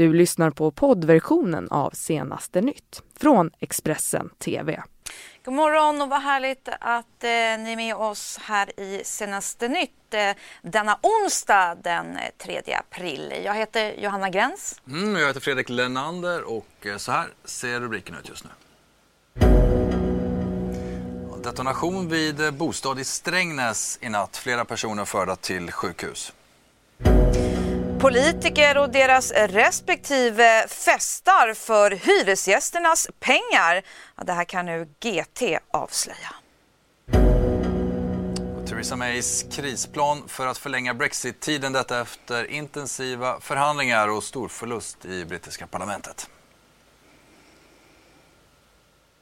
[0.00, 4.82] Du lyssnar på poddversionen av Senaste nytt från Expressen TV.
[5.44, 10.14] God morgon och vad härligt att eh, ni är med oss här i Senaste nytt
[10.14, 10.30] eh,
[10.62, 13.32] denna onsdag den 3 april.
[13.44, 14.80] Jag heter Johanna Gräns.
[14.86, 18.50] Mm, jag heter Fredrik Lennander och eh, så här ser rubriken ut just nu.
[21.42, 24.36] Detonation vid bostad i Strängnäs i natt.
[24.36, 26.32] Flera personer förda till sjukhus.
[28.00, 33.82] Politiker och deras respektive festar för hyresgästernas pengar.
[34.16, 36.34] Ja, det här kan nu GT avslöja.
[38.68, 45.24] Theresa Mays krisplan för att förlänga Brexit-tiden detta efter intensiva förhandlingar och stor förlust i
[45.24, 46.30] brittiska parlamentet.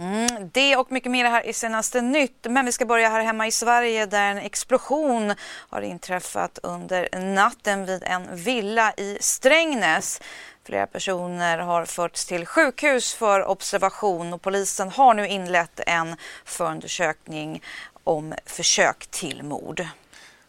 [0.00, 2.46] Mm, det och mycket mer här i senaste nytt.
[2.50, 7.86] Men vi ska börja här hemma i Sverige där en explosion har inträffat under natten
[7.86, 10.20] vid en villa i Strängnäs.
[10.64, 17.62] Flera personer har förts till sjukhus för observation och polisen har nu inlett en förundersökning
[18.04, 19.86] om försök till mord.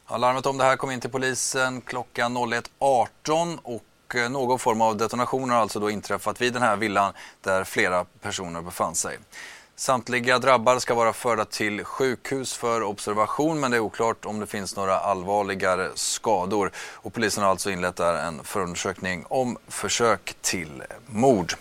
[0.09, 3.83] Ja, larmet om det här kom in till polisen klockan 01.18 och
[4.15, 8.05] Eh, någon form av detonation har alltså då inträffat vid den här villan där flera
[8.21, 9.17] personer befann sig.
[9.75, 14.47] Samtliga drabbade ska vara förda till sjukhus för observation men det är oklart om det
[14.47, 16.71] finns några allvarligare skador.
[16.93, 21.53] Och polisen har alltså inlett en förundersökning om försök till mord.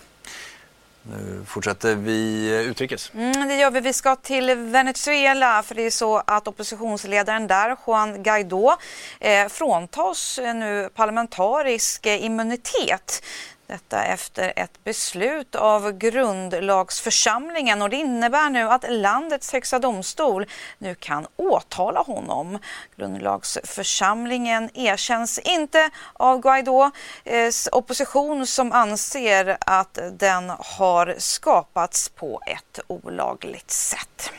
[1.02, 3.12] Nu fortsätter vi utrikes.
[3.14, 3.80] Mm, det gör vi.
[3.80, 8.76] Vi ska till Venezuela för det är så att oppositionsledaren där, Juan Guaidó,
[9.20, 13.22] eh, fråntas nu parlamentarisk immunitet.
[13.70, 20.46] Detta efter ett beslut av grundlagsförsamlingen och det innebär nu att landets högsta domstol
[20.78, 22.58] nu kan åtala honom.
[22.96, 26.92] Grundlagsförsamlingen erkänns inte av Guaidós
[27.24, 34.32] eh, opposition som anser att den har skapats på ett olagligt sätt.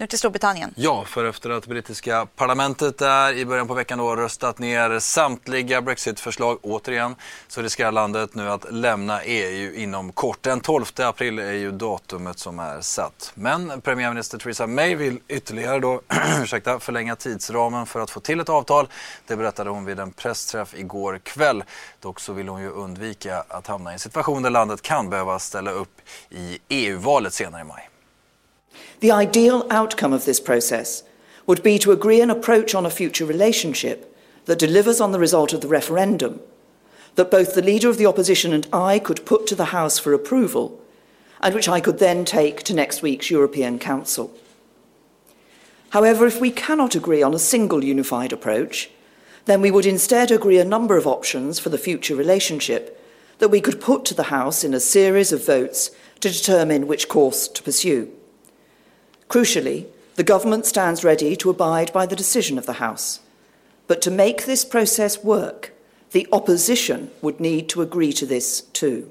[0.00, 0.74] Nu till Storbritannien.
[0.76, 5.82] Ja, för efter att brittiska parlamentet där i början på veckan då röstat ner samtliga
[5.82, 7.16] Brexit-förslag återigen
[7.48, 10.42] så riskerar landet nu att lämna EU inom kort.
[10.42, 13.32] Den 12 april är ju datumet som är satt.
[13.34, 16.02] Men premiärminister Theresa May vill ytterligare då
[16.42, 18.88] ursäkta, förlänga tidsramen för att få till ett avtal.
[19.26, 21.64] Det berättade hon vid en pressträff igår kväll.
[22.00, 25.38] Dock så vill hon ju undvika att hamna i en situation där landet kan behöva
[25.38, 27.89] ställa upp i EU-valet senare i maj.
[29.00, 31.02] The ideal outcome of this process
[31.46, 35.52] would be to agree an approach on a future relationship that delivers on the result
[35.52, 36.40] of the referendum,
[37.14, 40.12] that both the Leader of the Opposition and I could put to the House for
[40.12, 40.80] approval,
[41.40, 44.32] and which I could then take to next week's European Council.
[45.90, 48.90] However, if we cannot agree on a single unified approach,
[49.46, 53.02] then we would instead agree a number of options for the future relationship
[53.38, 55.90] that we could put to the House in a series of votes
[56.20, 58.12] to determine which course to pursue.
[59.30, 59.86] Crucially,
[60.16, 63.20] the government stands ready to abide by the decision of the House.
[63.86, 65.72] But to make this process work,
[66.10, 69.08] the opposition would need to agree to this too.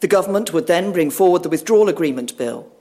[0.00, 2.72] The government would then bring forward the withdrawal agreement bill.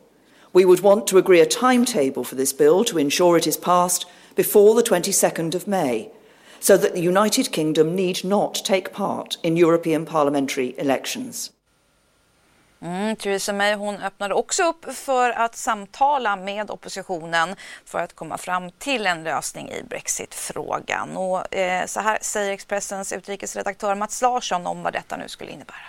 [0.53, 4.05] We would want to agree a timetable for this bill to ensure it is passed
[4.35, 6.11] before the 22nd of May,
[6.61, 11.51] so that the United Kingdom need not take part in European parliamentary elections.
[12.85, 18.37] Mm, Theresa May hon öppnade också upp för att samtala med oppositionen för att komma
[18.37, 21.17] fram till en lösning i Brexitfrågan.
[21.17, 25.87] Och, eh, så här säger Expressens utrikesredaktör Mats Larsson om vad detta nu skulle innebära.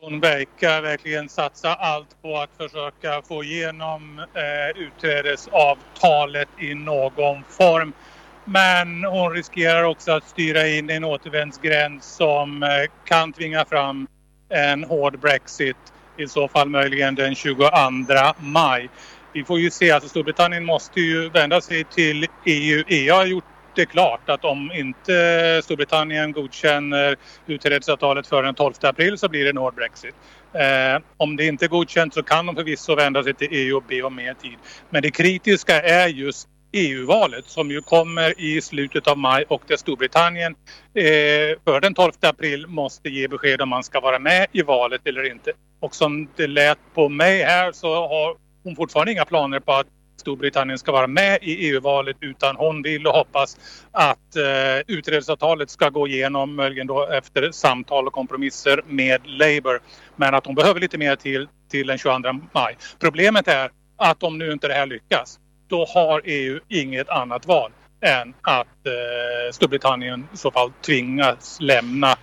[0.00, 7.92] Hon verkar verkligen satsa allt på att försöka få igenom eh, utträdesavtalet i någon form.
[8.44, 12.68] Men hon riskerar också att styra in i en återvändsgränd som eh,
[13.04, 14.08] kan tvinga fram
[14.48, 15.76] en hård Brexit.
[16.16, 17.70] I så fall möjligen den 22
[18.38, 18.88] maj.
[19.32, 22.84] Vi får ju se, alltså Storbritannien måste ju vända sig till EU.
[22.88, 23.44] EU har gjort
[23.74, 27.16] det klart att om inte Storbritannien godkänner
[27.46, 30.14] utträdesavtalet före den 12 april så blir det en hård Brexit.
[30.52, 33.82] Eh, om det inte är godkänt så kan de förvisso vända sig till EU och
[33.88, 34.56] be om mer tid.
[34.90, 39.76] Men det kritiska är just EU-valet som ju kommer i slutet av maj och där
[39.76, 40.52] Storbritannien
[40.94, 45.00] eh, för den 12 april måste ge besked om man ska vara med i valet
[45.04, 45.52] eller inte.
[45.80, 49.86] Och som det lät på mig här så har hon fortfarande inga planer på att
[50.20, 53.56] Storbritannien ska vara med i EU-valet utan hon vill och hoppas
[53.92, 59.80] att eh, utredningsavtalet ska gå igenom möjligen då efter samtal och kompromisser med Labour.
[60.16, 62.18] Men att hon behöver lite mer till, till den 22
[62.52, 62.76] maj.
[62.98, 65.38] Problemet är att om nu inte det här lyckas
[65.68, 67.72] då har EU inget annat val.
[68.00, 72.16] än att eh, Storbritannien i så fall tvingas lämna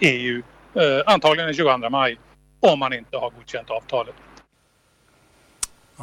[0.00, 0.42] EU
[0.74, 2.18] eh, antagligen den 22 maj
[2.60, 4.14] om man inte har godkänt avtalet.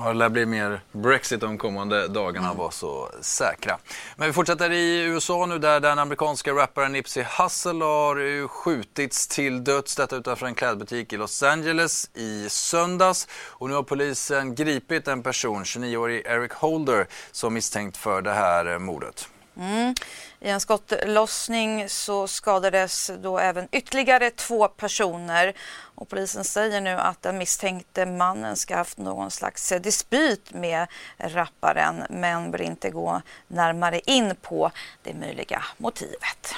[0.01, 3.77] Ja, det lär bli mer Brexit de kommande dagarna, var så säkra.
[4.15, 9.63] Men vi fortsätter i USA nu där den amerikanska rapparen Nipsey Hussle har skjutits till
[9.63, 9.95] döds.
[9.95, 13.27] Detta utanför en klädbutik i Los Angeles i söndags.
[13.31, 18.79] Och nu har polisen gripit en person, 29-årig Eric Holder, som misstänkt för det här
[18.79, 19.29] mordet.
[19.59, 19.95] Mm.
[20.39, 25.53] I en skottlossning så skadades då även ytterligare två personer
[25.95, 32.03] och polisen säger nu att den misstänkte mannen ska haft någon slags dispyt med rapparen
[32.09, 34.71] men vill inte gå närmare in på
[35.03, 36.55] det möjliga motivet.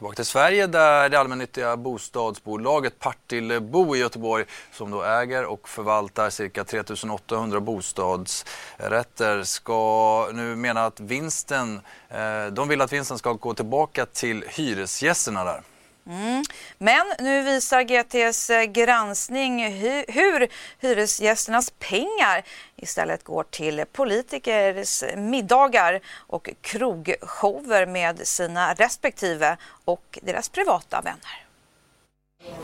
[0.00, 6.30] Tillbaka till Sverige där det allmännyttiga bostadsbolaget Partillebo i Göteborg som då äger och förvaltar
[6.30, 13.54] cirka 3800 bostadsrätter ska nu mena att vinsten, eh, de vill att vinsten ska gå
[13.54, 15.62] tillbaka till hyresgästerna där.
[16.06, 16.42] Mm.
[16.78, 19.72] Men nu visar GTs eh, granskning
[20.08, 20.48] hur
[20.80, 22.42] hyresgästernas pengar
[22.76, 31.46] istället går till politikers middagar och krogshower med sina respektive och deras privata vänner.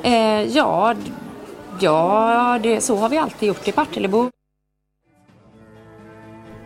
[0.02, 0.94] Eh, ja,
[1.80, 4.30] ja det, så har vi alltid gjort i Partillebo.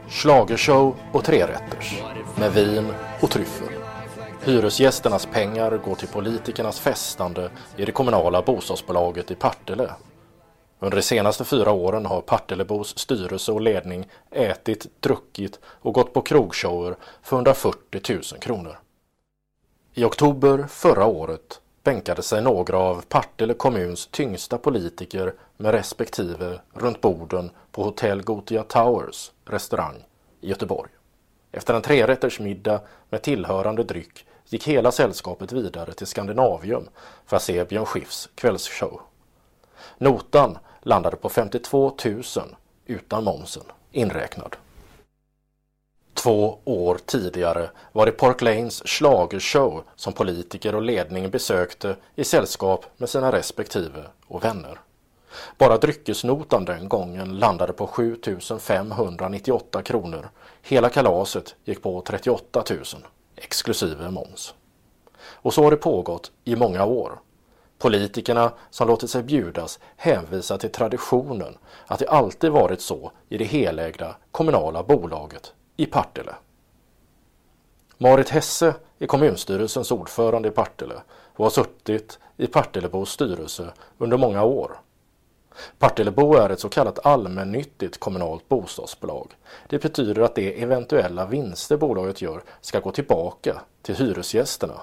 [0.09, 1.95] Schlagershow och trerätters
[2.39, 3.80] med vin och tryffel.
[4.45, 9.91] Hyresgästernas pengar går till politikernas festande i det kommunala bostadsbolaget i Partille.
[10.79, 16.23] Under de senaste fyra åren har Partillebos styrelse och ledning ätit, druckit och gått på
[16.23, 18.79] krogshower för 140 000 kronor.
[19.95, 27.01] I oktober förra året bänkade sig några av Partille kommuns tyngsta politiker med respektive runt
[27.01, 30.05] borden på Hotell Gotia Towers restaurang
[30.41, 30.91] i Göteborg.
[31.53, 36.89] Efter en trerättersmiddag med tillhörande dryck gick hela sällskapet vidare till Skandinavium
[37.27, 39.01] för att se Björn Skifs kvällsshow.
[39.99, 42.23] Notan landade på 52 000
[42.87, 44.57] utan momsen inräknad.
[46.15, 52.87] Två år tidigare var det Park Lanes schlagershow som politiker och ledning besökte i sällskap
[52.97, 54.81] med sina respektive och vänner.
[55.59, 58.17] Bara dryckesnotan den gången landade på 7
[58.59, 60.31] 598 kronor.
[60.63, 62.85] Hela kalaset gick på 38 000
[63.41, 64.55] exklusive moms.
[65.23, 67.21] Och så har det pågått i många år.
[67.79, 73.45] Politikerna som låtit sig bjudas hänvisar till traditionen att det alltid varit så i det
[73.45, 76.35] helägda kommunala bolaget i Partille.
[77.99, 81.03] Marit Hesse är kommunstyrelsens ordförande i Partille
[81.37, 84.81] och har suttit i Partillebos styrelse under många år.
[85.79, 89.29] Partillebo är ett så kallat allmännyttigt kommunalt bostadsbolag.
[89.69, 94.81] Det betyder att de eventuella vinster bolaget gör ska gå tillbaka till hyresgästerna.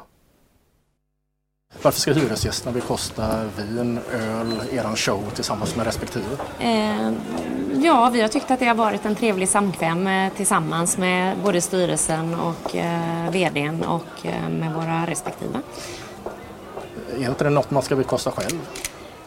[1.81, 6.37] Varför ska hyresgästerna bekosta vin, öl, eran show tillsammans med respektive?
[6.59, 7.11] Eh,
[7.83, 11.61] ja, vi har tyckt att det har varit en trevlig samkväm eh, tillsammans med både
[11.61, 15.61] styrelsen och eh, VDn och eh, med våra respektive.
[17.19, 18.59] Är inte det något man ska bekosta själv?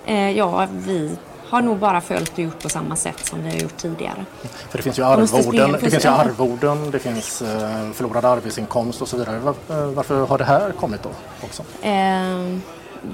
[0.07, 1.17] Eh, ja, vi
[1.51, 4.25] har nog bara följt och gjort på samma sätt som vi har gjort tidigare.
[4.71, 9.09] För det finns ju arvoden, det finns ju arvoden, det finns eh, förlorad arbetsinkomst och
[9.09, 9.39] så vidare.
[9.39, 11.11] Var, eh, varför har det här kommit då
[11.45, 11.63] också?
[11.83, 12.59] Eh,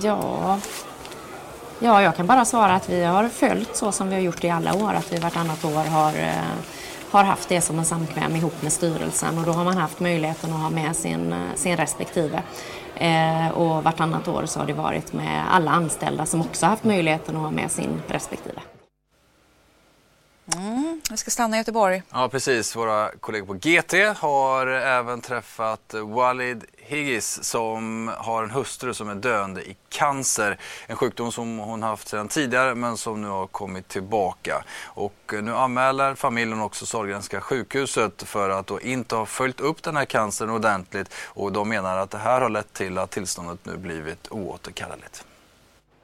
[0.00, 0.58] ja,
[1.78, 4.50] ja, jag kan bara svara att vi har följt så som vi har gjort i
[4.50, 6.54] alla år, att vi vartannat år har eh,
[7.10, 10.52] har haft det som en samkväm ihop med styrelsen och då har man haft möjligheten
[10.52, 12.42] att ha med sin, sin respektive.
[12.96, 17.36] Eh, och vartannat år så har det varit med alla anställda som också haft möjligheten
[17.36, 18.60] att ha med sin respektive.
[20.54, 22.02] Mm, vi ska stanna i Göteborg.
[22.12, 22.76] Ja, precis.
[22.76, 29.14] Våra kollegor på GT har även träffat Walid Higgis som har en hustru som är
[29.14, 30.58] döende i cancer.
[30.86, 34.64] En sjukdom som hon haft sedan tidigare men som nu har kommit tillbaka.
[34.84, 39.96] Och nu anmäler familjen också Sahlgrenska sjukhuset för att då inte ha följt upp den
[39.96, 43.76] här cancern ordentligt och de menar att det här har lett till att tillståndet nu
[43.76, 45.24] blivit oåterkalleligt.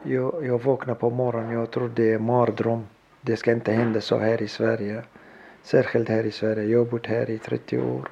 [0.02, 2.86] Jag, jag vaknade på morgonen, jag trodde det är mardröm.
[3.24, 5.02] Det ska inte hända så här i Sverige.
[5.62, 6.64] Särskilt här i Sverige.
[6.64, 8.08] Jag har bott här i 30 år.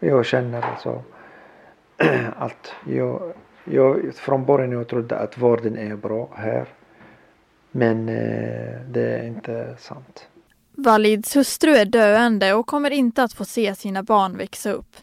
[0.00, 1.02] Jag känner alltså
[2.36, 3.32] att jag,
[3.64, 6.68] jag från början jag trodde att vården är bra här.
[7.70, 10.28] Men eh, det är inte sant.
[10.72, 14.96] Valids hustru är döende och kommer inte att få se sina barn växa upp.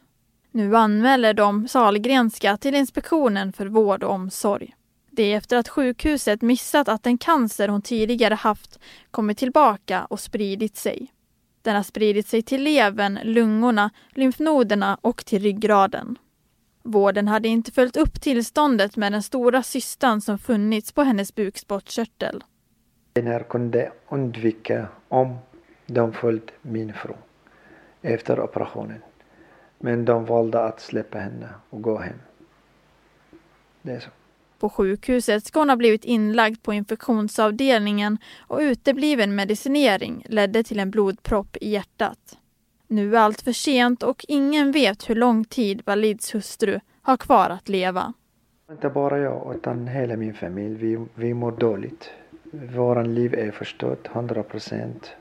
[0.52, 4.76] Nu anmäler de Salgrenska till Inspektionen för vård och omsorg.
[5.20, 8.80] Det efter att sjukhuset missat att den cancer hon tidigare haft
[9.12, 11.14] kommit tillbaka och spridit sig.
[11.62, 16.18] Den har spridit sig till levern, lungorna, lymfnoderna och till ryggraden.
[16.84, 22.44] Vården hade inte följt upp tillståndet med den stora cystan som funnits på hennes bukspottkörtel.
[23.14, 25.38] Den här kunde undvika om
[25.86, 27.14] de följt min fru
[28.02, 29.02] efter operationen.
[29.80, 32.20] Men de valde att släppa henne och gå hem.
[33.82, 34.10] Det är så.
[34.60, 40.92] På sjukhuset ska hon ha blivit inlagd på infektionsavdelningen och utebliven medicinering ledde till en
[40.92, 42.38] blodpropp i hjärtat.
[42.88, 47.50] Nu är allt för sent och ingen vet hur lång tid Walids hustru har kvar
[47.50, 48.14] att leva.
[48.72, 50.76] Inte bara jag utan hela min familj.
[50.76, 52.10] Vi, vi mår dåligt.
[52.52, 55.12] Våran liv är förstört, 100 procent.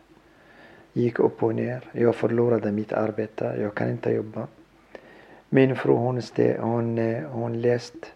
[0.92, 1.84] Gick upp och ner.
[1.92, 3.56] Jag förlorade mitt arbete.
[3.60, 4.46] Jag kan inte jobba.
[5.48, 6.22] Min fru hon,
[6.60, 8.08] hon, eh, hon läste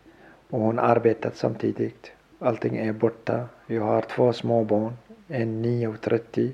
[0.52, 2.12] och hon arbetat samtidigt.
[2.38, 3.49] Allting är borta.
[3.66, 4.97] Jag har två små barn.
[5.28, 6.52] En 9 och 30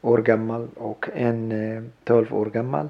[0.00, 2.88] år gammal och en 12 år gammal.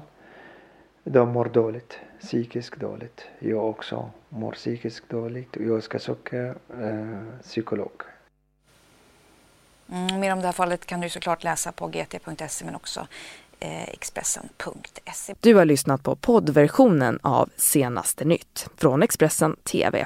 [1.03, 3.25] De mår dåligt, psykiskt dåligt.
[3.39, 6.45] Jag också mår psykiskt dåligt och jag ska söka
[6.81, 8.01] eh, psykolog.
[9.91, 13.07] Mm, mer om det här fallet kan du såklart läsa på gt.se men också
[13.59, 15.35] eh, Expressen.se.
[15.39, 20.05] Du har lyssnat på poddversionen av Senaste nytt från Expressen TV.